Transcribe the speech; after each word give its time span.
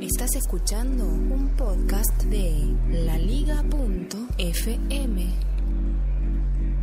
Estás 0.00 0.34
escuchando 0.34 1.04
un 1.04 1.50
podcast 1.58 2.22
de 2.22 2.74
laliga.fm. 2.90 3.66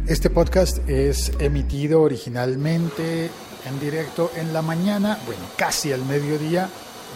Este 0.06 0.30
podcast 0.30 0.88
es 0.88 1.32
emitido 1.40 2.04
originalmente 2.04 3.32
en 3.66 3.80
directo 3.80 4.30
en 4.36 4.54
la 4.54 4.62
mañana, 4.62 5.18
bueno, 5.26 5.42
casi 5.58 5.92
al 5.92 6.06
mediodía 6.06 6.70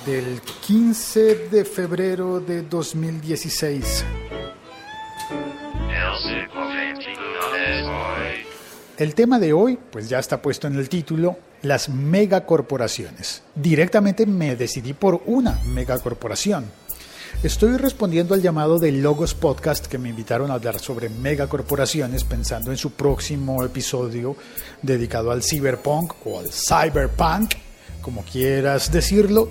del 0.08 0.42
15 0.66 1.50
de 1.50 1.66
febrero 1.66 2.40
de 2.40 2.63
2016. 2.63 4.04
El 9.02 9.15
tema 9.15 9.40
de 9.40 9.52
hoy, 9.52 9.79
pues 9.90 10.10
ya 10.10 10.20
está 10.20 10.44
puesto 10.44 10.67
en 10.67 10.76
el 10.76 10.88
título, 10.88 11.36
las 11.63 11.90
megacorporaciones. 11.90 13.42
Directamente 13.56 14.28
me 14.28 14.56
decidí 14.56 14.94
por 14.94 15.24
una 15.26 15.60
megacorporación. 15.66 16.66
Estoy 17.41 17.77
respondiendo 17.77 18.35
al 18.35 18.44
llamado 18.44 18.77
de 18.77 18.91
Logos 18.91 19.34
Podcast 19.34 19.88
que 19.88 19.98
me 19.98 20.09
invitaron 20.09 20.52
a 20.52 20.53
hablar 20.53 20.77
sobre 20.77 21.09
megacorporaciones 21.09 22.23
pensando 22.23 22.70
en 22.70 22.77
su 22.77 22.91
próximo 22.91 23.63
episodio 23.63 24.35
dedicado 24.84 25.31
al 25.31 25.41
cyberpunk 25.41 26.13
o 26.23 26.38
al 26.38 26.52
cyberpunk, 26.52 27.55
como 28.03 28.22
quieras 28.22 28.91
decirlo. 28.91 29.49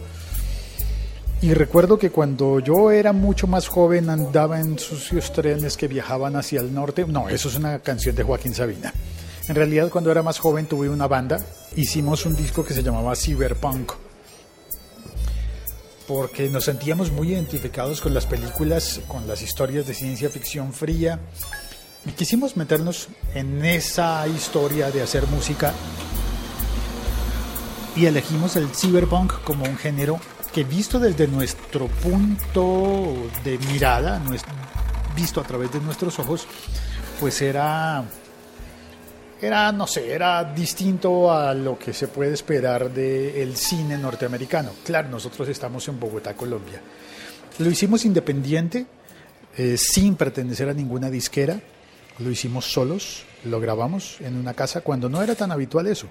Y 1.43 1.55
recuerdo 1.55 1.99
que 1.99 2.11
cuando 2.11 2.61
yo 2.61 2.93
era 2.93 3.13
mucho 3.13 3.49
más 3.49 3.67
joven 3.67 4.11
andaba 4.11 4.61
en 4.61 4.79
sucios 4.79 5.33
trenes 5.33 5.77
que 5.77 5.89
viajaban 5.89 6.37
hacia 6.37 6.61
el 6.61 6.73
norte. 6.73 7.05
No, 7.05 7.29
eso 7.29 7.49
es 7.49 7.57
una 7.57 7.81
canción 7.81 8.15
de 8.15 8.23
Joaquín 8.23 8.55
Sabina. 8.55 8.95
En 9.49 9.55
realidad, 9.55 9.91
cuando 9.91 10.11
era 10.11 10.23
más 10.23 10.39
joven 10.39 10.67
tuve 10.67 10.89
una 10.89 11.09
banda, 11.09 11.39
hicimos 11.77 12.27
un 12.27 12.37
disco 12.37 12.65
que 12.65 12.75
se 12.75 12.83
llamaba 12.83 13.17
Cyberpunk, 13.17 13.93
porque 16.07 16.49
nos 16.49 16.65
sentíamos 16.65 17.11
muy 17.11 17.33
identificados 17.33 18.01
con 18.01 18.15
las 18.15 18.27
películas, 18.27 19.01
con 19.09 19.27
las 19.27 19.43
historias 19.43 19.87
de 19.87 19.95
ciencia 19.95 20.29
ficción 20.29 20.73
fría, 20.73 21.21
y 22.07 22.13
quisimos 22.13 22.57
meternos 22.57 23.09
en 23.35 23.65
esa 23.65 24.27
historia 24.29 24.91
de 24.91 25.03
hacer 25.03 25.27
música. 25.27 25.73
Y 27.97 28.07
elegimos 28.07 28.57
el 28.57 28.69
cyberpunk 28.69 29.43
como 29.43 29.65
un 29.65 29.77
género 29.77 30.19
que 30.53 30.65
visto 30.65 30.99
desde 30.99 31.29
nuestro 31.29 31.87
punto 31.87 33.15
de 33.45 33.59
mirada, 33.73 34.21
visto 35.15 35.41
a 35.41 35.45
través 35.45 35.73
de 35.73 35.81
nuestros 35.81 36.19
ojos, 36.19 36.47
pues 37.19 37.43
era 37.43 38.05
era, 39.41 39.73
no 39.73 39.87
sé, 39.87 40.13
era 40.13 40.45
distinto 40.45 41.33
a 41.33 41.55
lo 41.55 41.79
que 41.79 41.93
se 41.93 42.09
puede 42.09 42.35
esperar 42.35 42.91
del 42.91 43.57
cine 43.57 43.97
norteamericano. 43.97 44.71
Claro, 44.85 45.09
nosotros 45.09 45.49
estamos 45.49 45.89
en 45.89 45.99
Bogotá, 45.99 46.35
Colombia. 46.35 46.81
Lo 47.59 47.71
hicimos 47.71 48.05
independiente, 48.05 48.87
eh, 49.57 49.77
sin 49.79 50.17
pertenecer 50.17 50.69
a 50.69 50.75
ninguna 50.75 51.11
disquera. 51.11 51.61
Lo 52.19 52.31
hicimos 52.31 52.71
solos, 52.71 53.25
lo 53.45 53.61
grabamos 53.61 54.21
en 54.21 54.37
una 54.37 54.55
casa 54.55 54.83
cuando 54.83 55.09
no 55.09 55.23
era 55.23 55.35
tan 55.35 55.53
habitual 55.53 55.87
eso. 55.87 56.09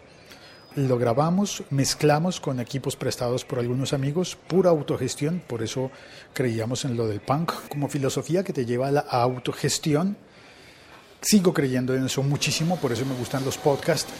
Lo 0.75 0.97
grabamos, 0.97 1.64
mezclamos 1.71 2.39
con 2.39 2.59
equipos 2.59 2.95
prestados 2.95 3.43
por 3.43 3.59
algunos 3.59 3.93
amigos, 3.93 4.38
pura 4.47 4.69
autogestión, 4.69 5.41
por 5.45 5.64
eso 5.64 5.91
creíamos 6.33 6.86
en 6.86 6.95
lo 6.95 7.08
del 7.08 7.21
punk 7.21 7.52
como 7.69 7.89
filosofía 7.89 8.43
que 8.43 8.53
te 8.53 8.66
lleva 8.66 8.88
a 8.88 8.91
la 8.91 8.99
autogestión 9.02 10.16
sigo 11.21 11.53
creyendo 11.53 11.95
en 11.95 12.05
eso 12.05 12.23
muchísimo, 12.23 12.77
por 12.77 12.91
eso 12.91 13.05
me 13.05 13.15
gustan 13.15 13.43
los 13.45 13.57
podcasts. 13.57 14.11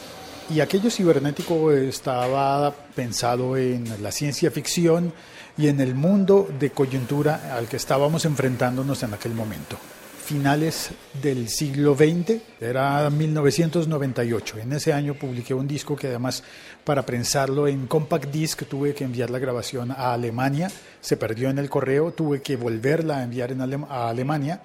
Y 0.50 0.61
aquello 0.61 0.89
cibernético 0.89 1.72
estaba 1.72 2.73
pensado 2.95 3.55
en 3.55 4.02
la 4.02 4.11
ciencia 4.11 4.50
ficción 4.50 5.14
y 5.58 5.67
en 5.67 5.80
el 5.80 5.94
mundo 5.94 6.47
de 6.59 6.72
coyuntura 6.72 7.55
al 7.55 7.67
que 7.67 7.77
estábamos 7.77 8.25
enfrentándonos 8.25 9.03
en 9.03 9.14
aquel 9.14 9.33
momento. 9.33 9.77
Finales 10.25 10.92
del 11.22 11.50
siglo 11.50 11.95
XX, 11.95 12.42
era 12.59 13.09
1998. 13.09 14.59
En 14.59 14.73
ese 14.73 14.93
año 14.93 15.15
publiqué 15.15 15.54
un 15.54 15.67
disco 15.67 15.95
que 15.95 16.08
además 16.08 16.43
para 16.83 17.05
prensarlo 17.05 17.67
en 17.67 17.88
compact 17.88 18.32
disc 18.32 18.64
tuve 18.67 18.93
que 18.93 19.04
enviar 19.04 19.30
la 19.30 19.39
grabación 19.39 19.92
a 19.92 20.14
Alemania, 20.14 20.71
se 21.02 21.17
perdió 21.17 21.49
en 21.49 21.58
el 21.58 21.70
correo, 21.70 22.11
tuve 22.11 22.42
que 22.42 22.55
volverla 22.55 23.17
a 23.17 23.23
enviar 23.23 23.52
en 23.52 23.61
a 23.61 24.09
Alemania 24.09 24.61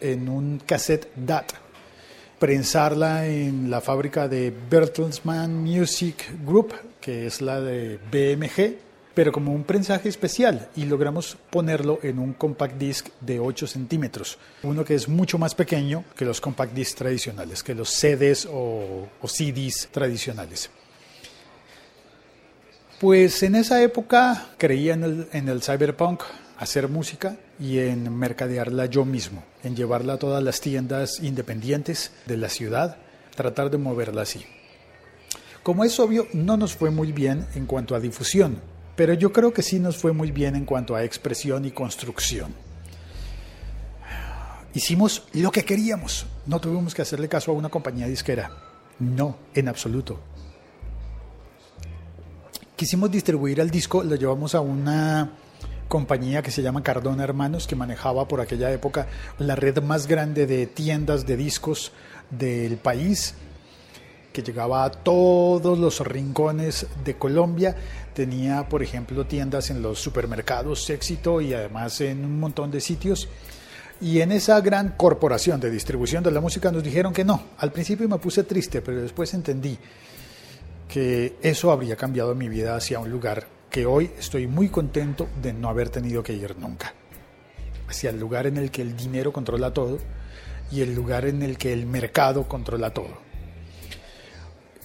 en 0.00 0.28
un 0.28 0.60
cassette 0.64 1.08
DAT, 1.16 1.52
prensarla 2.44 3.26
en 3.26 3.70
la 3.70 3.80
fábrica 3.80 4.28
de 4.28 4.52
Bertelsmann 4.68 5.62
Music 5.62 6.30
Group, 6.44 6.74
que 7.00 7.26
es 7.26 7.40
la 7.40 7.58
de 7.58 7.98
BMG, 8.12 8.76
pero 9.14 9.32
como 9.32 9.54
un 9.54 9.64
prensaje 9.64 10.10
especial 10.10 10.68
y 10.76 10.84
logramos 10.84 11.38
ponerlo 11.48 12.00
en 12.02 12.18
un 12.18 12.34
compact 12.34 12.76
disc 12.76 13.08
de 13.22 13.40
8 13.40 13.66
centímetros, 13.66 14.36
uno 14.62 14.84
que 14.84 14.94
es 14.94 15.08
mucho 15.08 15.38
más 15.38 15.54
pequeño 15.54 16.04
que 16.14 16.26
los 16.26 16.38
compact 16.42 16.74
discs 16.74 16.96
tradicionales, 16.96 17.62
que 17.62 17.74
los 17.74 17.88
CDs 17.88 18.46
o, 18.52 19.08
CDs 19.26 19.88
tradicionales. 19.90 20.68
Pues 23.00 23.42
en 23.42 23.54
esa 23.54 23.82
época 23.82 24.48
creía 24.58 24.92
en 24.92 25.48
el 25.48 25.62
cyberpunk, 25.62 26.24
hacer 26.58 26.88
música 26.88 27.36
y 27.58 27.78
en 27.78 28.16
mercadearla 28.16 28.86
yo 28.86 29.04
mismo, 29.04 29.42
en 29.62 29.76
llevarla 29.76 30.14
a 30.14 30.18
todas 30.18 30.42
las 30.42 30.60
tiendas 30.60 31.20
independientes 31.20 32.12
de 32.26 32.36
la 32.36 32.48
ciudad, 32.48 32.96
tratar 33.34 33.70
de 33.70 33.78
moverla 33.78 34.22
así. 34.22 34.44
Como 35.62 35.84
es 35.84 35.98
obvio, 35.98 36.26
no 36.32 36.56
nos 36.56 36.74
fue 36.74 36.90
muy 36.90 37.12
bien 37.12 37.46
en 37.54 37.66
cuanto 37.66 37.94
a 37.94 38.00
difusión, 38.00 38.60
pero 38.96 39.14
yo 39.14 39.32
creo 39.32 39.52
que 39.52 39.62
sí 39.62 39.78
nos 39.78 39.96
fue 39.96 40.12
muy 40.12 40.30
bien 40.30 40.54
en 40.56 40.64
cuanto 40.64 40.94
a 40.94 41.04
expresión 41.04 41.64
y 41.64 41.70
construcción. 41.70 42.54
Hicimos 44.74 45.24
lo 45.32 45.50
que 45.50 45.64
queríamos, 45.64 46.26
no 46.46 46.60
tuvimos 46.60 46.94
que 46.94 47.02
hacerle 47.02 47.28
caso 47.28 47.52
a 47.52 47.54
una 47.54 47.68
compañía 47.68 48.06
disquera, 48.06 48.50
no, 48.98 49.38
en 49.54 49.68
absoluto. 49.68 50.20
Quisimos 52.76 53.10
distribuir 53.10 53.60
el 53.60 53.70
disco, 53.70 54.02
lo 54.02 54.16
llevamos 54.16 54.54
a 54.54 54.60
una 54.60 55.30
compañía 55.88 56.42
que 56.42 56.50
se 56.50 56.62
llama 56.62 56.82
Cardona 56.82 57.24
Hermanos, 57.24 57.66
que 57.66 57.76
manejaba 57.76 58.26
por 58.28 58.40
aquella 58.40 58.70
época 58.70 59.06
la 59.38 59.56
red 59.56 59.82
más 59.82 60.06
grande 60.06 60.46
de 60.46 60.66
tiendas 60.66 61.26
de 61.26 61.36
discos 61.36 61.92
del 62.30 62.76
país, 62.76 63.34
que 64.32 64.42
llegaba 64.42 64.84
a 64.84 64.90
todos 64.90 65.78
los 65.78 66.00
rincones 66.00 66.86
de 67.04 67.16
Colombia. 67.16 67.76
Tenía, 68.14 68.68
por 68.68 68.82
ejemplo, 68.82 69.26
tiendas 69.26 69.70
en 69.70 69.80
los 69.80 70.00
supermercados 70.00 70.90
éxito 70.90 71.40
y 71.40 71.54
además 71.54 72.00
en 72.00 72.24
un 72.24 72.40
montón 72.40 72.70
de 72.70 72.80
sitios. 72.80 73.28
Y 74.00 74.20
en 74.20 74.32
esa 74.32 74.60
gran 74.60 74.90
corporación 74.96 75.60
de 75.60 75.70
distribución 75.70 76.24
de 76.24 76.32
la 76.32 76.40
música 76.40 76.72
nos 76.72 76.82
dijeron 76.82 77.12
que 77.12 77.24
no. 77.24 77.42
Al 77.58 77.70
principio 77.70 78.08
me 78.08 78.18
puse 78.18 78.42
triste, 78.42 78.82
pero 78.82 79.00
después 79.00 79.32
entendí 79.34 79.78
que 80.88 81.36
eso 81.40 81.70
habría 81.70 81.96
cambiado 81.96 82.34
mi 82.34 82.48
vida 82.48 82.76
hacia 82.76 82.98
un 82.98 83.10
lugar 83.10 83.53
que 83.74 83.86
hoy 83.86 84.08
estoy 84.16 84.46
muy 84.46 84.68
contento 84.68 85.26
de 85.42 85.52
no 85.52 85.68
haber 85.68 85.88
tenido 85.88 86.22
que 86.22 86.32
ir 86.32 86.56
nunca. 86.56 86.94
Hacia 87.88 88.10
el 88.10 88.20
lugar 88.20 88.46
en 88.46 88.56
el 88.56 88.70
que 88.70 88.82
el 88.82 88.96
dinero 88.96 89.32
controla 89.32 89.74
todo 89.74 89.98
y 90.70 90.82
el 90.82 90.94
lugar 90.94 91.24
en 91.24 91.42
el 91.42 91.58
que 91.58 91.72
el 91.72 91.84
mercado 91.84 92.46
controla 92.46 92.94
todo. 92.94 93.18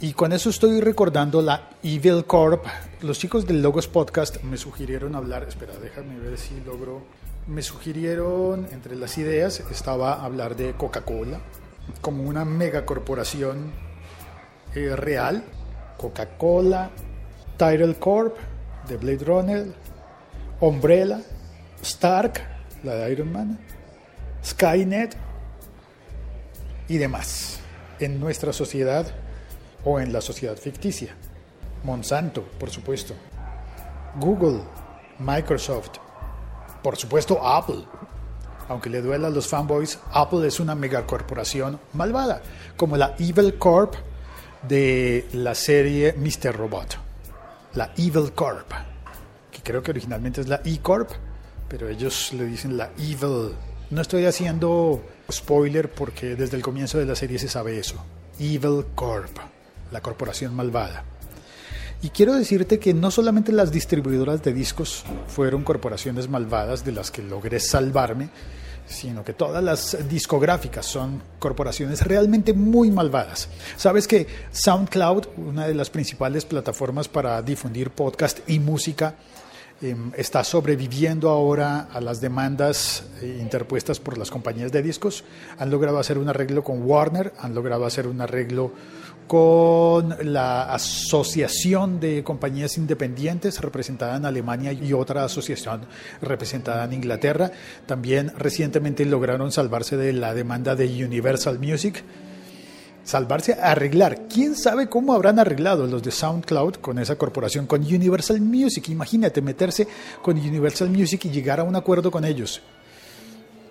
Y 0.01 0.13
con 0.13 0.33
eso 0.33 0.49
estoy 0.49 0.81
recordando 0.81 1.39
la 1.43 1.69
Evil 1.83 2.25
Corp. 2.25 2.65
Los 3.01 3.19
chicos 3.19 3.45
del 3.45 3.61
Logos 3.61 3.87
Podcast 3.87 4.41
me 4.41 4.57
sugirieron 4.57 5.13
hablar, 5.13 5.43
espera, 5.43 5.73
déjame 5.79 6.19
ver 6.19 6.39
si 6.39 6.59
logro. 6.61 7.03
Me 7.45 7.61
sugirieron, 7.61 8.69
entre 8.71 8.95
las 8.95 9.19
ideas, 9.19 9.59
estaba 9.69 10.25
hablar 10.25 10.55
de 10.55 10.73
Coca-Cola 10.73 11.39
como 12.01 12.23
una 12.23 12.43
megacorporación 12.43 13.71
eh, 14.73 14.95
real. 14.95 15.43
Coca-Cola, 15.99 16.89
Title 17.55 17.93
Corp, 17.99 18.35
de 18.89 18.97
Blade 18.97 19.23
Runner, 19.23 19.65
Umbrella, 20.59 21.21
Stark, 21.81 22.41
la 22.83 22.95
de 22.95 23.11
Iron 23.11 23.31
Man, 23.31 23.59
Skynet 24.43 25.15
y 26.87 26.97
demás 26.97 27.59
en 27.99 28.19
nuestra 28.19 28.51
sociedad 28.51 29.05
o 29.85 29.99
en 29.99 30.11
la 30.11 30.21
sociedad 30.21 30.57
ficticia. 30.57 31.15
Monsanto, 31.83 32.43
por 32.59 32.69
supuesto. 32.69 33.13
Google, 34.19 34.61
Microsoft, 35.19 35.91
por 36.81 36.97
supuesto 36.97 37.45
Apple. 37.45 37.85
Aunque 38.67 38.89
le 38.89 39.01
duela 39.01 39.27
a 39.27 39.31
los 39.31 39.47
fanboys, 39.47 39.99
Apple 40.11 40.45
es 40.47 40.59
una 40.59 40.75
megacorporación 40.75 41.79
malvada, 41.93 42.41
como 42.75 42.97
la 42.97 43.15
Evil 43.17 43.57
Corp 43.57 43.95
de 44.67 45.27
la 45.33 45.55
serie 45.55 46.13
Mr. 46.17 46.55
Robot 46.55 47.08
la 47.73 47.91
Evil 47.97 48.31
Corp, 48.33 48.71
que 49.51 49.61
creo 49.61 49.83
que 49.83 49.91
originalmente 49.91 50.41
es 50.41 50.47
la 50.47 50.61
E-Corp, 50.63 51.11
pero 51.67 51.87
ellos 51.87 52.33
le 52.33 52.45
dicen 52.45 52.77
la 52.77 52.91
Evil. 52.97 53.53
No 53.89 54.01
estoy 54.01 54.25
haciendo 54.25 55.03
spoiler 55.31 55.89
porque 55.91 56.35
desde 56.35 56.57
el 56.57 56.63
comienzo 56.63 56.97
de 56.97 57.05
la 57.05 57.15
serie 57.15 57.39
se 57.39 57.47
sabe 57.47 57.79
eso. 57.79 58.03
Evil 58.39 58.85
Corp, 58.95 59.37
la 59.91 60.01
corporación 60.01 60.55
malvada. 60.55 61.03
Y 62.01 62.09
quiero 62.09 62.33
decirte 62.33 62.79
que 62.79 62.93
no 62.93 63.11
solamente 63.11 63.51
las 63.51 63.71
distribuidoras 63.71 64.41
de 64.41 64.53
discos 64.53 65.03
fueron 65.27 65.63
corporaciones 65.63 66.29
malvadas 66.29 66.85
de 66.85 66.93
las 66.93 67.11
que 67.11 67.21
logré 67.21 67.59
salvarme, 67.59 68.29
sino 68.89 69.23
que 69.23 69.33
todas 69.33 69.63
las 69.63 70.09
discográficas 70.09 70.85
son 70.85 71.21
corporaciones 71.37 72.01
realmente 72.05 72.53
muy 72.53 72.91
malvadas. 72.91 73.47
Sabes 73.77 74.07
que 74.07 74.27
SoundCloud, 74.51 75.27
una 75.37 75.67
de 75.67 75.75
las 75.75 75.89
principales 75.89 76.43
plataformas 76.45 77.07
para 77.07 77.41
difundir 77.41 77.91
podcast 77.91 78.39
y 78.47 78.59
música, 78.59 79.15
está 80.17 80.43
sobreviviendo 80.43 81.29
ahora 81.29 81.87
a 81.91 82.01
las 82.01 82.19
demandas 82.19 83.03
eh, 83.21 83.37
interpuestas 83.39 83.99
por 83.99 84.17
las 84.17 84.29
compañías 84.29 84.71
de 84.71 84.81
discos. 84.81 85.23
Han 85.57 85.69
logrado 85.69 85.99
hacer 85.99 86.17
un 86.17 86.27
arreglo 86.27 86.63
con 86.63 86.83
Warner, 86.83 87.33
han 87.39 87.55
logrado 87.55 87.85
hacer 87.85 88.07
un 88.07 88.19
arreglo 88.19 88.73
con 89.27 90.15
la 90.33 90.73
Asociación 90.73 91.99
de 91.99 92.23
Compañías 92.23 92.77
Independientes 92.77 93.61
representada 93.61 94.17
en 94.17 94.25
Alemania 94.25 94.73
y 94.73 94.91
otra 94.93 95.23
asociación 95.23 95.81
representada 96.19 96.83
en 96.85 96.93
Inglaterra. 96.93 97.51
También 97.85 98.33
recientemente 98.37 99.05
lograron 99.05 99.51
salvarse 99.51 99.97
de 99.97 100.13
la 100.13 100.33
demanda 100.33 100.75
de 100.75 101.05
Universal 101.05 101.59
Music. 101.59 102.03
Salvarse, 103.09 103.53
arreglar. 103.53 104.27
¿Quién 104.31 104.55
sabe 104.55 104.87
cómo 104.87 105.13
habrán 105.15 105.39
arreglado 105.39 105.87
los 105.87 106.03
de 106.03 106.11
SoundCloud 106.11 106.75
con 106.75 106.99
esa 106.99 107.15
corporación, 107.15 107.65
con 107.65 107.81
Universal 107.81 108.39
Music? 108.39 108.87
Imagínate 108.89 109.41
meterse 109.41 109.87
con 110.21 110.37
Universal 110.37 110.91
Music 110.91 111.25
y 111.25 111.31
llegar 111.31 111.59
a 111.59 111.63
un 111.63 111.75
acuerdo 111.75 112.11
con 112.11 112.23
ellos. 112.23 112.61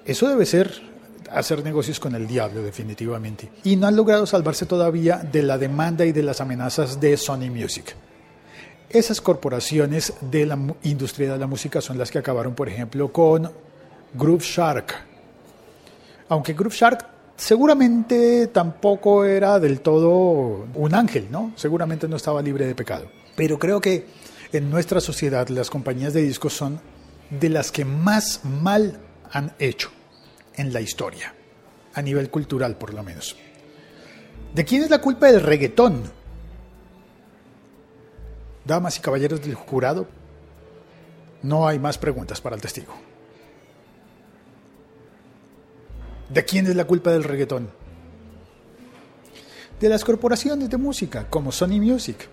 Eso 0.04 0.28
debe 0.28 0.44
ser 0.44 0.82
hacer 1.30 1.62
negocios 1.62 2.00
con 2.00 2.16
el 2.16 2.26
diablo 2.26 2.64
definitivamente. 2.64 3.48
Y 3.62 3.76
no 3.76 3.86
han 3.86 3.94
logrado 3.94 4.26
salvarse 4.26 4.66
todavía 4.66 5.18
de 5.18 5.44
la 5.44 5.56
demanda 5.56 6.04
y 6.04 6.10
de 6.10 6.24
las 6.24 6.40
amenazas 6.40 6.98
de 6.98 7.16
Sony 7.16 7.48
Music. 7.48 7.94
Esas 8.90 9.20
corporaciones 9.20 10.14
de 10.20 10.46
la 10.46 10.58
industria 10.82 11.34
de 11.34 11.38
la 11.38 11.46
música 11.46 11.80
son 11.80 11.96
las 11.96 12.10
que 12.10 12.18
acabaron, 12.18 12.56
por 12.56 12.68
ejemplo, 12.68 13.12
con 13.12 13.48
Groove 14.14 14.42
Shark. 14.42 14.96
Aunque 16.28 16.54
Groove 16.54 16.74
Shark 16.74 17.17
seguramente 17.38 18.48
tampoco 18.48 19.24
era 19.24 19.58
del 19.58 19.80
todo 19.80 20.66
un 20.74 20.94
ángel, 20.94 21.28
¿no? 21.30 21.52
Seguramente 21.56 22.08
no 22.08 22.16
estaba 22.16 22.42
libre 22.42 22.66
de 22.66 22.74
pecado. 22.74 23.10
Pero 23.36 23.58
creo 23.58 23.80
que 23.80 24.06
en 24.52 24.68
nuestra 24.68 25.00
sociedad 25.00 25.48
las 25.48 25.70
compañías 25.70 26.12
de 26.12 26.22
discos 26.22 26.52
son 26.52 26.80
de 27.30 27.48
las 27.48 27.70
que 27.72 27.84
más 27.84 28.44
mal 28.44 28.98
han 29.30 29.54
hecho 29.58 29.90
en 30.56 30.72
la 30.72 30.80
historia, 30.80 31.34
a 31.94 32.02
nivel 32.02 32.28
cultural 32.28 32.76
por 32.76 32.92
lo 32.92 33.02
menos. 33.02 33.36
¿De 34.54 34.64
quién 34.64 34.82
es 34.82 34.90
la 34.90 35.00
culpa 35.00 35.28
del 35.28 35.40
reggaetón? 35.40 36.02
Damas 38.64 38.98
y 38.98 39.00
caballeros 39.00 39.40
del 39.40 39.54
jurado, 39.54 40.06
no 41.42 41.68
hay 41.68 41.78
más 41.78 41.98
preguntas 41.98 42.40
para 42.40 42.56
el 42.56 42.62
testigo. 42.62 43.07
¿De 46.28 46.44
quién 46.44 46.66
es 46.66 46.76
la 46.76 46.84
culpa 46.84 47.10
del 47.10 47.24
reggaetón? 47.24 47.70
De 49.80 49.88
las 49.88 50.04
corporaciones 50.04 50.68
de 50.68 50.76
música, 50.76 51.26
como 51.30 51.52
Sony 51.52 51.80
Music 51.80 52.28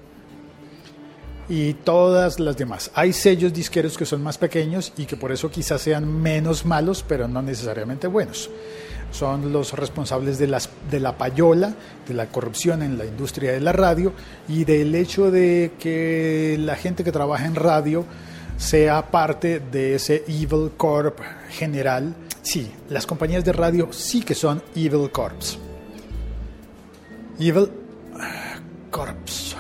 y 1.48 1.74
todas 1.76 2.40
las 2.40 2.58
demás. 2.58 2.92
Hay 2.94 3.14
sellos 3.14 3.54
disqueros 3.54 3.98
que 3.98 4.06
son 4.06 4.22
más 4.24 4.38
pequeños 4.38 4.92
y 4.98 5.06
que 5.06 5.16
por 5.16 5.32
eso 5.32 5.50
quizás 5.50 5.82
sean 5.82 6.22
menos 6.22 6.66
malos, 6.66 7.06
pero 7.08 7.28
no 7.28 7.42
necesariamente 7.42 8.08
buenos. 8.08 8.50
Son 9.12 9.54
los 9.54 9.72
responsables 9.74 10.40
de, 10.40 10.48
las, 10.48 10.70
de 10.92 11.00
la 11.00 11.18
payola, 11.18 11.76
de 12.08 12.14
la 12.14 12.28
corrupción 12.28 12.82
en 12.82 12.98
la 12.98 13.06
industria 13.06 13.54
de 13.54 13.62
la 13.62 13.72
radio 13.72 14.12
y 14.50 14.66
del 14.66 14.94
hecho 14.94 15.32
de 15.32 15.74
que 15.80 16.58
la 16.60 16.76
gente 16.76 17.04
que 17.04 17.12
trabaja 17.12 17.46
en 17.46 17.56
radio 17.56 18.06
sea 18.58 19.12
parte 19.12 19.60
de 19.60 19.96
ese 19.96 20.24
Evil 20.28 20.72
Corp 20.76 21.20
general. 21.50 22.14
Sí, 22.46 22.72
las 22.90 23.08
compañías 23.08 23.44
de 23.44 23.54
radio 23.54 23.92
sí 23.92 24.22
que 24.22 24.36
son 24.36 24.62
Evil 24.76 25.10
Corps. 25.10 25.58
Evil 27.40 27.72
Corps 28.92 29.56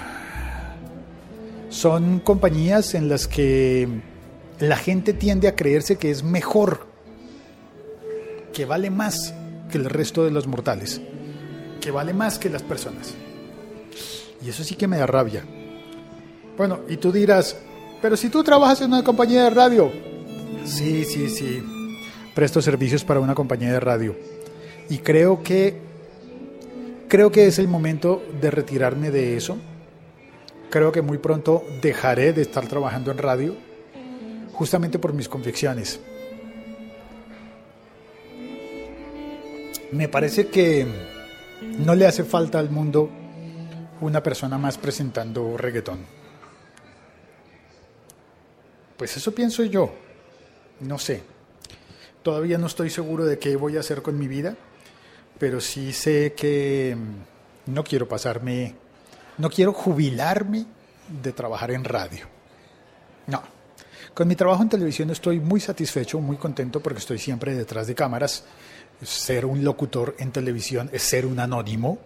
son 1.69 2.19
compañías 2.19 2.93
en 2.93 3.09
las 3.09 3.27
que 3.27 3.89
la 4.59 4.75
gente 4.75 5.13
tiende 5.13 5.47
a 5.47 5.55
creerse 5.55 5.97
que 5.97 6.11
es 6.11 6.21
mejor, 6.21 6.85
que 8.53 8.65
vale 8.65 8.91
más 8.91 9.33
que 9.71 9.79
el 9.79 9.85
resto 9.85 10.23
de 10.23 10.29
los 10.29 10.45
mortales, 10.45 11.01
que 11.81 11.89
vale 11.89 12.13
más 12.13 12.37
que 12.37 12.51
las 12.51 12.61
personas. 12.61 13.15
Y 14.45 14.49
eso 14.49 14.63
sí 14.63 14.75
que 14.75 14.87
me 14.87 14.99
da 14.99 15.07
rabia. 15.07 15.43
Bueno, 16.55 16.81
y 16.87 16.97
tú 16.97 17.11
dirás, 17.11 17.57
pero 17.99 18.15
si 18.15 18.29
tú 18.29 18.43
trabajas 18.43 18.81
en 18.81 18.93
una 18.93 19.03
compañía 19.03 19.45
de 19.45 19.49
radio, 19.49 19.91
sí, 20.65 21.03
sí, 21.03 21.29
sí, 21.29 21.63
presto 22.35 22.61
servicios 22.61 23.03
para 23.03 23.19
una 23.19 23.33
compañía 23.33 23.71
de 23.71 23.79
radio. 23.79 24.15
Y 24.89 24.99
creo 24.99 25.41
que 25.41 25.79
creo 27.07 27.31
que 27.31 27.47
es 27.47 27.57
el 27.57 27.67
momento 27.67 28.23
de 28.39 28.51
retirarme 28.51 29.09
de 29.09 29.37
eso 29.37 29.57
creo 30.75 30.91
que 30.91 31.01
muy 31.01 31.19
pronto 31.19 31.63
dejaré 31.81 32.33
de 32.33 32.41
estar 32.41 32.67
trabajando 32.67 33.09
en 33.09 33.17
radio 33.17 33.55
justamente 34.51 34.99
por 34.99 35.13
mis 35.13 35.29
convicciones. 35.29 36.01
Me 39.93 40.09
parece 40.09 40.47
que 40.47 40.85
no 41.79 41.95
le 41.95 42.05
hace 42.05 42.25
falta 42.25 42.59
al 42.59 42.69
mundo 42.69 43.09
una 44.01 44.21
persona 44.21 44.57
más 44.57 44.77
presentando 44.77 45.55
reggaetón. 45.55 45.99
Pues 48.97 49.15
eso 49.15 49.33
pienso 49.33 49.63
yo. 49.63 49.93
No 50.81 50.97
sé. 50.97 51.34
Todavía 52.25 52.57
no 52.57 52.65
estoy 52.65 52.89
seguro 52.89 53.23
de 53.23 53.37
qué 53.37 53.55
voy 53.55 53.77
a 53.77 53.81
hacer 53.81 54.01
con 54.01 54.17
mi 54.17 54.27
vida, 54.27 54.55
pero 55.37 55.61
sí 55.61 55.93
sé 55.93 56.33
que 56.35 56.97
no 57.67 57.83
quiero 57.83 58.07
pasarme 58.07 58.73
no 59.37 59.51
quiero 59.51 59.73
jubilarme 59.73 60.65
de 61.21 61.31
trabajar 61.33 61.69
en 61.69 61.83
radio. 61.83 62.25
No. 63.27 63.43
Con 64.15 64.27
mi 64.27 64.35
trabajo 64.35 64.63
en 64.63 64.69
televisión 64.69 65.11
estoy 65.11 65.39
muy 65.39 65.59
satisfecho, 65.59 66.19
muy 66.19 66.37
contento 66.37 66.79
porque 66.79 66.97
estoy 66.97 67.19
siempre 67.19 67.53
detrás 67.53 67.85
de 67.85 67.93
cámaras. 67.93 68.43
Ser 69.03 69.45
un 69.45 69.63
locutor 69.63 70.15
en 70.17 70.31
televisión 70.31 70.89
es 70.91 71.03
ser 71.03 71.27
un 71.27 71.39
anónimo, 71.39 71.99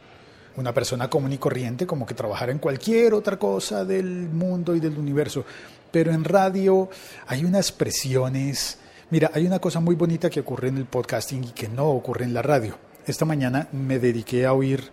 una 0.57 0.74
persona 0.74 1.10
común 1.10 1.31
y 1.31 1.38
corriente, 1.38 1.88
como 1.88 2.06
que 2.06 2.13
trabajar 2.13 2.50
en 2.50 2.60
cualquier 2.60 3.13
otra 3.13 3.39
cosa 3.39 3.86
del 3.86 4.27
mundo 4.27 4.75
y 4.75 4.81
del 4.81 4.98
universo. 4.98 5.45
Pero 5.94 6.12
en 6.12 6.25
radio 6.25 6.89
hay 7.25 7.45
unas 7.45 7.71
presiones. 7.71 8.80
Mira, 9.11 9.31
hay 9.33 9.47
una 9.47 9.59
cosa 9.59 9.79
muy 9.79 9.95
bonita 9.95 10.30
que 10.30 10.42
ocurre 10.42 10.68
en 10.68 10.78
el 10.78 10.85
podcasting 10.85 11.44
y 11.44 11.51
que 11.51 11.68
no 11.68 11.87
ocurre 11.87 12.25
en 12.25 12.33
la 12.33 12.42
radio. 12.42 12.78
Esta 13.07 13.25
mañana 13.25 13.68
me 13.71 13.97
dediqué 13.97 14.45
a 14.45 14.54
oír 14.54 14.92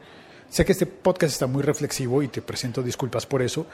Sé 0.48 0.64
que 0.64 0.72
este 0.72 0.86
podcast 0.86 1.32
está 1.32 1.46
muy 1.46 1.62
reflexivo 1.62 2.22
y 2.22 2.28
te 2.28 2.40
presento 2.40 2.82
disculpas 2.82 3.26
por 3.26 3.42
eso, 3.42 3.66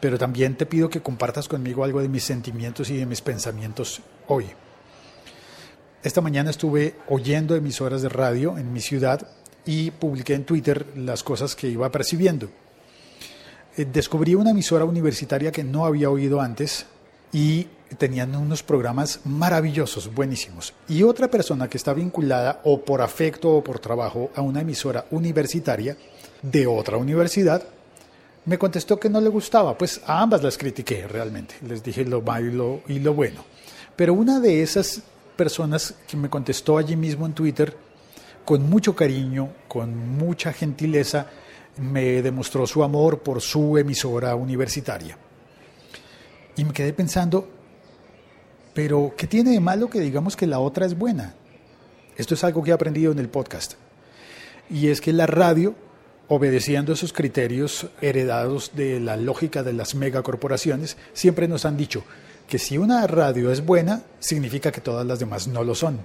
pero 0.00 0.18
también 0.18 0.56
te 0.56 0.66
pido 0.66 0.88
que 0.88 1.02
compartas 1.02 1.48
conmigo 1.48 1.84
algo 1.84 2.00
de 2.00 2.08
mis 2.08 2.24
sentimientos 2.24 2.90
y 2.90 2.96
de 2.96 3.06
mis 3.06 3.20
pensamientos 3.20 4.00
hoy. 4.26 4.46
Esta 6.02 6.20
mañana 6.20 6.50
estuve 6.50 6.96
oyendo 7.08 7.54
emisoras 7.54 8.02
de 8.02 8.08
radio 8.08 8.58
en 8.58 8.72
mi 8.72 8.80
ciudad 8.80 9.28
y 9.64 9.90
publiqué 9.90 10.34
en 10.34 10.44
Twitter 10.44 10.86
las 10.96 11.22
cosas 11.22 11.54
que 11.54 11.68
iba 11.68 11.90
percibiendo. 11.92 12.50
Eh, 13.76 13.86
descubrí 13.90 14.34
una 14.34 14.50
emisora 14.50 14.84
universitaria 14.84 15.52
que 15.52 15.64
no 15.64 15.84
había 15.84 16.10
oído 16.10 16.40
antes 16.40 16.86
y 17.32 17.68
tenían 17.98 18.34
unos 18.34 18.62
programas 18.62 19.20
maravillosos, 19.24 20.12
buenísimos. 20.12 20.74
Y 20.88 21.02
otra 21.02 21.28
persona 21.28 21.68
que 21.68 21.76
está 21.76 21.92
vinculada 21.92 22.60
o 22.64 22.80
por 22.80 23.02
afecto 23.02 23.50
o 23.50 23.64
por 23.64 23.78
trabajo 23.78 24.30
a 24.34 24.40
una 24.40 24.60
emisora 24.60 25.06
universitaria 25.10 25.96
de 26.42 26.66
otra 26.66 26.96
universidad, 26.96 27.62
me 28.46 28.58
contestó 28.58 28.98
que 29.00 29.08
no 29.08 29.20
le 29.20 29.28
gustaba. 29.28 29.76
Pues 29.76 30.00
a 30.06 30.20
ambas 30.20 30.42
las 30.42 30.58
critiqué 30.58 31.06
realmente, 31.06 31.54
les 31.66 31.82
dije 31.82 32.04
lo 32.04 32.20
malo 32.20 32.82
y 32.88 32.98
lo, 32.98 33.14
bueno. 33.14 33.44
Pero 33.96 34.14
una 34.14 34.40
de 34.40 34.62
esas 34.62 35.02
personas 35.36 35.94
que 36.06 36.16
me 36.16 36.28
contestó 36.28 36.78
allí 36.78 36.96
mismo 36.96 37.26
en 37.26 37.32
Twitter, 37.32 37.76
con 38.44 38.68
mucho 38.68 38.94
cariño, 38.94 39.50
con 39.68 40.16
mucha 40.18 40.52
gentileza, 40.52 41.26
me 41.78 42.22
demostró 42.22 42.66
su 42.66 42.84
amor 42.84 43.20
por 43.20 43.40
su 43.40 43.78
emisora 43.78 44.34
universitaria. 44.34 45.16
Y 46.56 46.64
me 46.64 46.72
quedé 46.72 46.92
pensando, 46.92 47.48
pero 48.74 49.14
¿qué 49.16 49.26
tiene 49.26 49.52
de 49.52 49.60
malo 49.60 49.88
que 49.88 50.00
digamos 50.00 50.36
que 50.36 50.46
la 50.46 50.58
otra 50.58 50.84
es 50.84 50.98
buena? 50.98 51.34
Esto 52.16 52.34
es 52.34 52.44
algo 52.44 52.62
que 52.62 52.70
he 52.70 52.74
aprendido 52.74 53.12
en 53.12 53.18
el 53.18 53.28
podcast. 53.28 53.74
Y 54.68 54.88
es 54.88 55.00
que 55.00 55.12
la 55.12 55.26
radio 55.26 55.74
obedeciendo 56.28 56.92
esos 56.92 57.12
criterios 57.12 57.88
heredados 58.00 58.72
de 58.74 59.00
la 59.00 59.16
lógica 59.16 59.62
de 59.62 59.72
las 59.72 59.94
megacorporaciones, 59.94 60.96
siempre 61.12 61.48
nos 61.48 61.64
han 61.64 61.76
dicho 61.76 62.04
que 62.48 62.58
si 62.58 62.78
una 62.78 63.06
radio 63.06 63.50
es 63.50 63.64
buena, 63.64 64.02
significa 64.20 64.72
que 64.72 64.80
todas 64.80 65.06
las 65.06 65.18
demás 65.18 65.46
no 65.48 65.64
lo 65.64 65.74
son. 65.74 65.98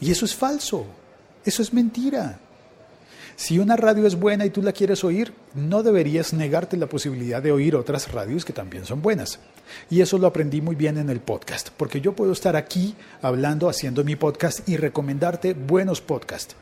Y 0.00 0.10
eso 0.10 0.24
es 0.24 0.34
falso, 0.34 0.86
eso 1.44 1.62
es 1.62 1.72
mentira. 1.72 2.38
Si 3.38 3.60
una 3.60 3.76
radio 3.76 4.04
es 4.04 4.16
buena 4.16 4.44
y 4.46 4.50
tú 4.50 4.62
la 4.62 4.72
quieres 4.72 5.04
oír, 5.04 5.32
no 5.54 5.84
deberías 5.84 6.32
negarte 6.32 6.76
la 6.76 6.88
posibilidad 6.88 7.40
de 7.40 7.52
oír 7.52 7.76
otras 7.76 8.10
radios 8.10 8.44
que 8.44 8.52
también 8.52 8.84
son 8.84 9.00
buenas. 9.00 9.38
Y 9.88 10.00
eso 10.00 10.18
lo 10.18 10.26
aprendí 10.26 10.60
muy 10.60 10.74
bien 10.74 10.98
en 10.98 11.08
el 11.08 11.20
podcast, 11.20 11.68
porque 11.76 12.00
yo 12.00 12.14
puedo 12.14 12.32
estar 12.32 12.56
aquí 12.56 12.96
hablando, 13.22 13.68
haciendo 13.68 14.02
mi 14.02 14.16
podcast 14.16 14.68
y 14.68 14.76
recomendarte 14.76 15.54
buenos 15.54 16.00
podcasts. 16.00 16.56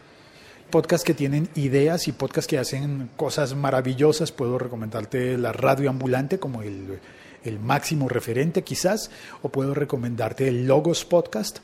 Podcasts 0.68 1.06
que 1.06 1.14
tienen 1.14 1.49
ideas 1.54 2.09
y 2.09 2.12
podcasts 2.12 2.47
que 2.47 2.59
hacen 2.59 3.09
cosas 3.16 3.54
maravillosas. 3.54 4.30
Puedo 4.30 4.59
recomendarte 4.59 5.38
la 5.38 5.52
radio 5.52 5.88
ambulante 5.88 6.38
como 6.38 6.61
el, 6.61 7.00
el 7.42 7.59
máximo 7.59 8.06
referente 8.11 8.64
quizás, 8.64 9.11
o 9.40 9.49
puedo 9.49 9.73
recomendarte 9.73 10.47
el 10.47 10.66
Logos 10.66 11.06
Podcast 11.06 11.61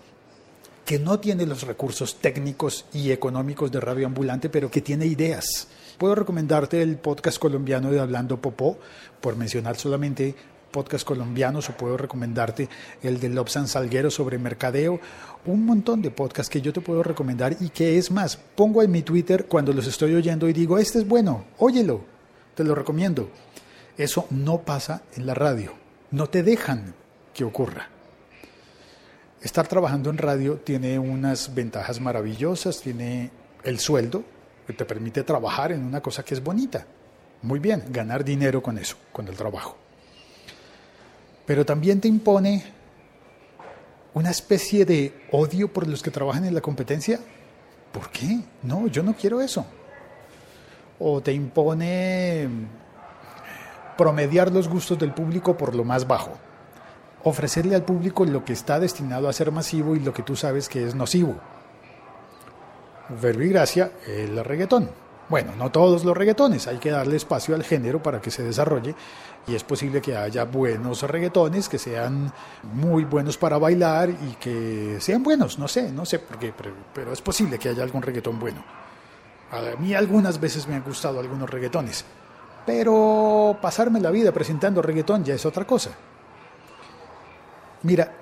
que 0.84 0.98
no 0.98 1.20
tiene 1.20 1.46
los 1.46 1.62
recursos 1.62 2.16
técnicos 2.16 2.86
y 2.92 3.12
económicos 3.12 3.70
de 3.70 3.80
radio 3.80 4.06
ambulante, 4.06 4.48
pero 4.48 4.70
que 4.70 4.80
tiene 4.80 5.06
ideas. 5.06 5.68
Puedo 5.98 6.14
recomendarte 6.14 6.82
el 6.82 6.96
podcast 6.96 7.38
colombiano 7.38 7.90
de 7.90 8.00
Hablando 8.00 8.40
Popó, 8.40 8.78
por 9.20 9.36
mencionar 9.36 9.76
solamente 9.76 10.34
podcast 10.72 11.06
colombianos, 11.06 11.68
o 11.68 11.76
puedo 11.76 11.96
recomendarte 11.96 12.68
el 13.02 13.20
de 13.20 13.28
Lobsan 13.28 13.68
Salguero 13.68 14.10
sobre 14.10 14.38
mercadeo, 14.38 14.98
un 15.44 15.64
montón 15.64 16.02
de 16.02 16.10
podcasts 16.10 16.50
que 16.50 16.62
yo 16.62 16.72
te 16.72 16.80
puedo 16.80 17.02
recomendar 17.02 17.56
y 17.60 17.68
que 17.68 17.98
es 17.98 18.10
más, 18.10 18.36
pongo 18.36 18.82
en 18.82 18.90
mi 18.90 19.02
Twitter 19.02 19.46
cuando 19.46 19.72
los 19.72 19.86
estoy 19.86 20.14
oyendo 20.14 20.48
y 20.48 20.52
digo, 20.52 20.78
este 20.78 20.98
es 20.98 21.06
bueno, 21.06 21.44
óyelo, 21.58 22.00
te 22.54 22.64
lo 22.64 22.74
recomiendo. 22.74 23.28
Eso 23.96 24.26
no 24.30 24.62
pasa 24.62 25.02
en 25.14 25.26
la 25.26 25.34
radio, 25.34 25.74
no 26.10 26.28
te 26.28 26.42
dejan 26.42 26.94
que 27.34 27.44
ocurra. 27.44 27.88
Estar 29.42 29.66
trabajando 29.66 30.08
en 30.08 30.18
radio 30.18 30.58
tiene 30.58 31.00
unas 31.00 31.52
ventajas 31.52 32.00
maravillosas, 32.00 32.80
tiene 32.80 33.30
el 33.64 33.80
sueldo, 33.80 34.22
que 34.68 34.72
te 34.72 34.84
permite 34.84 35.24
trabajar 35.24 35.72
en 35.72 35.84
una 35.84 36.00
cosa 36.00 36.24
que 36.24 36.34
es 36.34 36.42
bonita. 36.42 36.86
Muy 37.42 37.58
bien, 37.58 37.82
ganar 37.88 38.24
dinero 38.24 38.62
con 38.62 38.78
eso, 38.78 38.96
con 39.12 39.26
el 39.26 39.34
trabajo. 39.34 39.76
Pero 41.44 41.66
también 41.66 42.00
te 42.00 42.06
impone 42.06 42.62
una 44.14 44.30
especie 44.30 44.84
de 44.84 45.26
odio 45.32 45.72
por 45.72 45.88
los 45.88 46.04
que 46.04 46.12
trabajan 46.12 46.44
en 46.44 46.54
la 46.54 46.60
competencia. 46.60 47.18
¿Por 47.92 48.10
qué? 48.10 48.38
No, 48.62 48.86
yo 48.86 49.02
no 49.02 49.12
quiero 49.14 49.40
eso. 49.40 49.66
O 51.00 51.20
te 51.20 51.32
impone 51.32 52.48
promediar 53.98 54.52
los 54.52 54.68
gustos 54.68 55.00
del 55.00 55.12
público 55.12 55.56
por 55.56 55.74
lo 55.74 55.82
más 55.82 56.06
bajo 56.06 56.38
ofrecerle 57.24 57.74
al 57.74 57.84
público 57.84 58.24
lo 58.24 58.44
que 58.44 58.52
está 58.52 58.80
destinado 58.80 59.28
a 59.28 59.32
ser 59.32 59.52
masivo 59.52 59.96
y 59.96 60.00
lo 60.00 60.12
que 60.12 60.22
tú 60.22 60.36
sabes 60.36 60.68
que 60.68 60.86
es 60.86 60.94
nocivo. 60.94 61.36
Verbo 63.20 63.42
y 63.42 63.48
gracia, 63.48 63.92
el 64.06 64.42
reggaetón. 64.44 64.90
Bueno, 65.28 65.52
no 65.56 65.70
todos 65.70 66.04
los 66.04 66.16
reggaetones, 66.16 66.66
hay 66.66 66.78
que 66.78 66.90
darle 66.90 67.16
espacio 67.16 67.54
al 67.54 67.64
género 67.64 68.02
para 68.02 68.20
que 68.20 68.30
se 68.30 68.42
desarrolle 68.42 68.94
y 69.46 69.54
es 69.54 69.64
posible 69.64 70.02
que 70.02 70.16
haya 70.16 70.44
buenos 70.44 71.02
reggaetones 71.02 71.68
que 71.68 71.78
sean 71.78 72.32
muy 72.74 73.04
buenos 73.04 73.38
para 73.38 73.56
bailar 73.56 74.10
y 74.10 74.34
que 74.38 74.96
sean 75.00 75.22
buenos, 75.22 75.58
no 75.58 75.68
sé, 75.68 75.90
no 75.90 76.04
sé 76.04 76.18
por 76.18 76.38
pero, 76.38 76.74
pero 76.92 77.12
es 77.12 77.22
posible 77.22 77.58
que 77.58 77.70
haya 77.70 77.82
algún 77.82 78.02
reggaetón 78.02 78.38
bueno. 78.38 78.62
A 79.50 79.80
mí 79.80 79.94
algunas 79.94 80.40
veces 80.40 80.66
me 80.66 80.74
han 80.74 80.82
gustado 80.82 81.20
algunos 81.20 81.48
reggaetones, 81.48 82.04
pero 82.66 83.56
pasarme 83.60 84.00
la 84.00 84.10
vida 84.10 84.32
presentando 84.32 84.82
reggaetón 84.82 85.24
ya 85.24 85.34
es 85.34 85.46
otra 85.46 85.66
cosa. 85.66 85.90
Mira, 87.82 88.12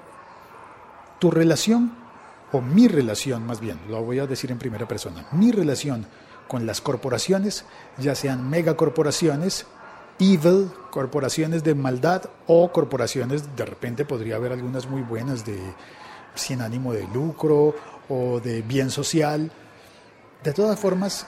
tu 1.18 1.30
relación, 1.30 1.92
o 2.52 2.60
mi 2.60 2.88
relación 2.88 3.46
más 3.46 3.60
bien, 3.60 3.78
lo 3.88 4.02
voy 4.02 4.18
a 4.18 4.26
decir 4.26 4.50
en 4.50 4.58
primera 4.58 4.88
persona, 4.88 5.26
mi 5.32 5.52
relación 5.52 6.06
con 6.48 6.66
las 6.66 6.80
corporaciones, 6.80 7.64
ya 7.98 8.14
sean 8.14 8.48
megacorporaciones, 8.48 9.66
evil, 10.18 10.70
corporaciones 10.90 11.62
de 11.62 11.74
maldad 11.74 12.24
o 12.46 12.72
corporaciones, 12.72 13.54
de 13.56 13.64
repente 13.64 14.04
podría 14.04 14.36
haber 14.36 14.52
algunas 14.52 14.88
muy 14.88 15.02
buenas 15.02 15.46
de 15.46 15.58
sin 16.34 16.60
ánimo 16.60 16.92
de 16.92 17.06
lucro 17.08 17.74
o 18.08 18.40
de 18.40 18.62
bien 18.62 18.90
social. 18.90 19.50
De 20.42 20.52
todas 20.52 20.78
formas, 20.78 21.26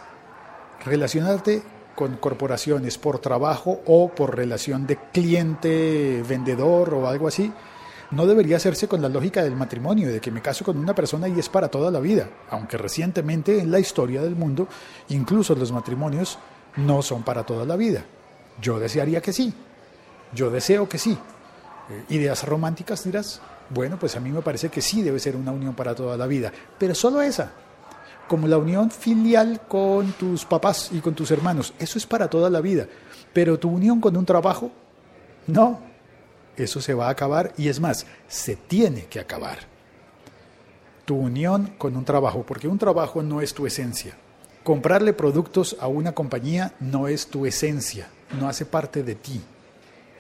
relacionarte 0.84 1.62
con 1.94 2.16
corporaciones 2.16 2.98
por 2.98 3.18
trabajo 3.18 3.80
o 3.86 4.08
por 4.08 4.36
relación 4.36 4.86
de 4.86 4.96
cliente-vendedor 5.12 6.94
o 6.94 7.06
algo 7.06 7.28
así, 7.28 7.52
no 8.12 8.26
debería 8.26 8.56
hacerse 8.56 8.88
con 8.88 9.02
la 9.02 9.08
lógica 9.08 9.42
del 9.42 9.56
matrimonio, 9.56 10.08
de 10.08 10.20
que 10.20 10.30
me 10.30 10.42
caso 10.42 10.64
con 10.64 10.78
una 10.78 10.94
persona 10.94 11.28
y 11.28 11.38
es 11.38 11.48
para 11.48 11.68
toda 11.68 11.90
la 11.90 11.98
vida, 11.98 12.28
aunque 12.50 12.76
recientemente 12.76 13.58
en 13.58 13.70
la 13.70 13.80
historia 13.80 14.22
del 14.22 14.36
mundo 14.36 14.68
incluso 15.08 15.54
los 15.54 15.72
matrimonios 15.72 16.38
no 16.76 17.02
son 17.02 17.22
para 17.22 17.44
toda 17.44 17.64
la 17.64 17.76
vida. 17.76 18.04
Yo 18.60 18.78
desearía 18.78 19.20
que 19.20 19.32
sí, 19.32 19.52
yo 20.34 20.50
deseo 20.50 20.88
que 20.88 20.98
sí. 20.98 21.18
Eh, 21.90 22.04
¿Ideas 22.10 22.46
románticas 22.46 23.04
dirás? 23.04 23.40
Bueno, 23.70 23.98
pues 23.98 24.14
a 24.14 24.20
mí 24.20 24.30
me 24.30 24.42
parece 24.42 24.68
que 24.68 24.82
sí 24.82 25.02
debe 25.02 25.18
ser 25.18 25.34
una 25.34 25.50
unión 25.50 25.74
para 25.74 25.94
toda 25.94 26.16
la 26.16 26.26
vida, 26.26 26.52
pero 26.78 26.94
solo 26.94 27.22
esa, 27.22 27.52
como 28.28 28.46
la 28.46 28.58
unión 28.58 28.90
filial 28.90 29.62
con 29.66 30.12
tus 30.12 30.44
papás 30.44 30.90
y 30.92 31.00
con 31.00 31.14
tus 31.14 31.30
hermanos, 31.30 31.72
eso 31.78 31.96
es 31.96 32.06
para 32.06 32.28
toda 32.28 32.50
la 32.50 32.60
vida, 32.60 32.86
pero 33.32 33.58
tu 33.58 33.70
unión 33.70 34.00
con 34.00 34.16
un 34.16 34.26
trabajo, 34.26 34.70
no, 35.46 35.91
eso 36.56 36.80
se 36.80 36.94
va 36.94 37.08
a 37.08 37.10
acabar 37.10 37.52
y 37.56 37.68
es 37.68 37.80
más, 37.80 38.06
se 38.28 38.56
tiene 38.56 39.06
que 39.06 39.20
acabar. 39.20 39.58
Tu 41.04 41.16
unión 41.16 41.74
con 41.78 41.96
un 41.96 42.04
trabajo, 42.04 42.44
porque 42.46 42.68
un 42.68 42.78
trabajo 42.78 43.22
no 43.22 43.40
es 43.40 43.54
tu 43.54 43.66
esencia. 43.66 44.16
Comprarle 44.62 45.12
productos 45.12 45.76
a 45.80 45.88
una 45.88 46.12
compañía 46.12 46.74
no 46.78 47.08
es 47.08 47.26
tu 47.26 47.46
esencia, 47.46 48.08
no 48.38 48.48
hace 48.48 48.64
parte 48.64 49.02
de 49.02 49.14
ti. 49.14 49.40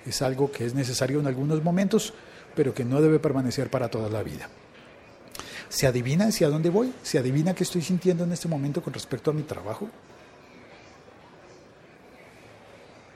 Es 0.04 0.20
algo 0.22 0.50
que 0.50 0.66
es 0.66 0.74
necesario 0.74 1.20
en 1.20 1.28
algunos 1.28 1.62
momentos, 1.62 2.12
pero 2.56 2.74
que 2.74 2.84
no 2.84 3.00
debe 3.00 3.20
permanecer 3.20 3.70
para 3.70 3.88
toda 3.88 4.08
la 4.08 4.22
vida. 4.22 4.48
¿Se 5.68 5.86
adivina 5.86 6.26
hacia 6.26 6.48
dónde 6.48 6.70
voy? 6.70 6.92
¿Se 7.02 7.18
adivina 7.18 7.54
qué 7.54 7.62
estoy 7.62 7.82
sintiendo 7.82 8.24
en 8.24 8.32
este 8.32 8.48
momento 8.48 8.82
con 8.82 8.92
respecto 8.92 9.30
a 9.30 9.34
mi 9.34 9.42
trabajo? 9.42 9.88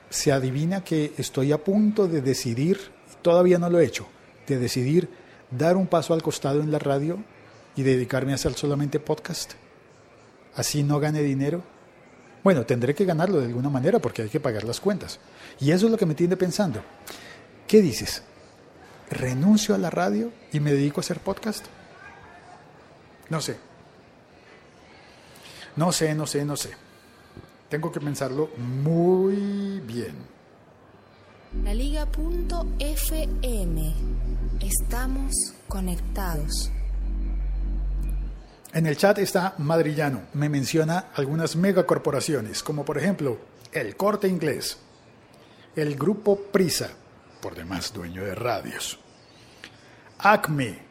¿Se 0.09 0.31
adivina 0.31 0.83
que 0.83 1.13
estoy 1.17 1.51
a 1.51 1.57
punto 1.57 2.07
de 2.07 2.21
decidir 2.21 2.96
todavía 3.27 3.59
no 3.59 3.69
lo 3.69 3.81
he 3.81 3.85
hecho, 3.85 4.07
de 4.47 4.57
decidir 4.57 5.09
dar 5.51 5.75
un 5.75 5.85
paso 5.85 6.13
al 6.13 6.23
costado 6.23 6.61
en 6.61 6.71
la 6.71 6.79
radio 6.79 7.17
y 7.75 7.83
dedicarme 7.83 8.31
a 8.31 8.35
hacer 8.35 8.53
solamente 8.53 9.01
podcast. 9.01 9.55
Así 10.55 10.81
no 10.81 10.97
gane 11.01 11.21
dinero. 11.21 11.61
Bueno, 12.41 12.65
tendré 12.65 12.95
que 12.95 13.03
ganarlo 13.03 13.41
de 13.41 13.47
alguna 13.47 13.69
manera 13.69 13.99
porque 13.99 14.21
hay 14.21 14.29
que 14.29 14.39
pagar 14.39 14.63
las 14.63 14.79
cuentas. 14.79 15.19
Y 15.59 15.71
eso 15.71 15.87
es 15.87 15.91
lo 15.91 15.97
que 15.97 16.05
me 16.05 16.15
tiene 16.15 16.37
pensando. 16.37 16.81
¿Qué 17.67 17.81
dices? 17.81 18.23
¿Renuncio 19.11 19.75
a 19.75 19.77
la 19.77 19.89
radio 19.89 20.31
y 20.53 20.61
me 20.61 20.71
dedico 20.71 21.01
a 21.01 21.03
hacer 21.03 21.19
podcast? 21.19 21.65
No 23.27 23.41
sé. 23.41 23.57
No 25.75 25.91
sé, 25.91 26.15
no 26.15 26.25
sé, 26.25 26.45
no 26.45 26.55
sé. 26.55 26.69
Tengo 27.67 27.91
que 27.91 27.99
pensarlo 27.99 28.51
muy 28.55 29.81
bien. 29.81 30.36
La 31.53 31.73
Liga.fm. 31.73 32.13
Estamos 34.59 35.33
conectados. 35.69 36.71
En 38.73 38.85
el 38.85 38.97
chat 38.97 39.17
está 39.19 39.55
Madrillano. 39.57 40.23
Me 40.33 40.49
menciona 40.49 41.05
algunas 41.15 41.55
megacorporaciones, 41.55 42.61
como 42.61 42.83
por 42.83 42.97
ejemplo 42.97 43.37
el 43.71 43.95
Corte 43.95 44.27
Inglés, 44.27 44.77
el 45.75 45.95
Grupo 45.95 46.37
Prisa, 46.37 46.89
por 47.41 47.55
demás 47.55 47.93
dueño 47.93 48.25
de 48.25 48.35
radios, 48.35 48.99
Acme, 50.19 50.86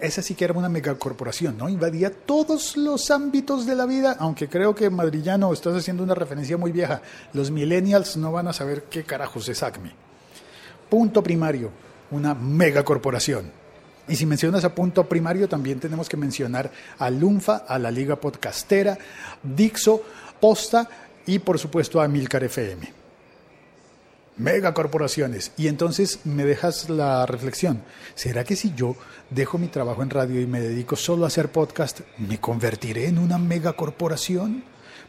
esa 0.00 0.22
sí 0.22 0.34
que 0.34 0.44
era 0.44 0.54
una 0.54 0.68
megacorporación, 0.68 1.58
¿no? 1.58 1.68
Invadía 1.68 2.10
todos 2.10 2.76
los 2.76 3.10
ámbitos 3.10 3.66
de 3.66 3.74
la 3.74 3.86
vida, 3.86 4.16
aunque 4.18 4.48
creo 4.48 4.74
que 4.74 4.90
Madrillano 4.90 5.52
estás 5.52 5.76
haciendo 5.76 6.02
una 6.02 6.14
referencia 6.14 6.56
muy 6.56 6.70
vieja. 6.70 7.02
Los 7.32 7.50
millennials 7.50 8.16
no 8.16 8.30
van 8.30 8.48
a 8.48 8.52
saber 8.52 8.84
qué 8.84 9.04
carajos 9.04 9.48
es 9.48 9.62
Acme. 9.62 9.92
Punto 10.88 11.22
primario, 11.22 11.70
una 12.10 12.34
megacorporación. 12.34 13.50
Y 14.06 14.16
si 14.16 14.24
mencionas 14.24 14.64
a 14.64 14.74
punto 14.74 15.04
primario, 15.08 15.48
también 15.48 15.80
tenemos 15.80 16.08
que 16.08 16.16
mencionar 16.16 16.70
a 16.98 17.10
Lunfa, 17.10 17.56
a 17.68 17.78
la 17.78 17.90
Liga 17.90 18.16
Podcastera, 18.16 18.96
Dixo, 19.42 20.02
Posta 20.40 20.88
y 21.26 21.40
por 21.40 21.58
supuesto 21.58 22.00
a 22.00 22.08
Milcar 22.08 22.44
FM 22.44 22.97
megacorporaciones. 24.38 25.52
Y 25.56 25.68
entonces 25.68 26.20
me 26.24 26.44
dejas 26.44 26.88
la 26.88 27.26
reflexión, 27.26 27.82
¿será 28.14 28.44
que 28.44 28.56
si 28.56 28.72
yo 28.74 28.96
dejo 29.30 29.58
mi 29.58 29.68
trabajo 29.68 30.02
en 30.02 30.10
radio 30.10 30.40
y 30.40 30.46
me 30.46 30.60
dedico 30.60 30.96
solo 30.96 31.24
a 31.24 31.28
hacer 31.28 31.50
podcast, 31.50 32.00
me 32.18 32.40
convertiré 32.40 33.08
en 33.08 33.18
una 33.18 33.38
megacorporación? 33.38 34.64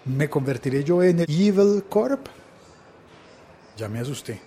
¿Me 0.06 0.30
convertiré 0.30 0.84
yo 0.84 1.04
en 1.04 1.20
el 1.20 1.26
Evil 1.30 1.84
Corp? 1.90 2.28
Ya 3.78 3.88
me 3.88 4.00
asusté. 4.00 4.42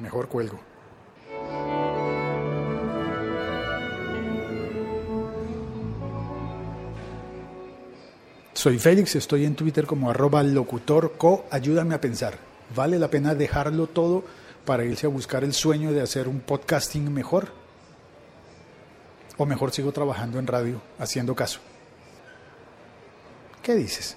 Mejor 0.00 0.28
cuelgo. 0.28 0.60
Soy 8.54 8.78
Félix, 8.78 9.16
estoy 9.16 9.44
en 9.44 9.56
Twitter 9.56 9.86
como 9.86 10.10
arroba 10.10 10.42
locutorco. 10.42 11.46
Ayúdame 11.50 11.94
a 11.94 12.00
pensar. 12.00 12.51
¿Vale 12.74 12.98
la 12.98 13.08
pena 13.08 13.34
dejarlo 13.34 13.86
todo 13.86 14.24
para 14.64 14.84
irse 14.84 15.06
a 15.06 15.10
buscar 15.10 15.44
el 15.44 15.52
sueño 15.52 15.92
de 15.92 16.00
hacer 16.00 16.28
un 16.28 16.40
podcasting 16.40 17.12
mejor? 17.12 17.48
¿O 19.36 19.46
mejor 19.46 19.72
sigo 19.72 19.92
trabajando 19.92 20.38
en 20.38 20.46
radio 20.46 20.80
haciendo 20.98 21.34
caso? 21.34 21.60
¿Qué 23.62 23.74
dices? 23.74 24.16